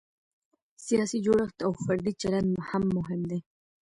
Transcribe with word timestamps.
سیاسي 0.85 1.17
جوړښت 1.25 1.57
او 1.65 1.71
فردي 1.83 2.13
چلند 2.21 2.51
هم 2.69 2.83
مهم 2.97 3.21
دی. 3.29 3.39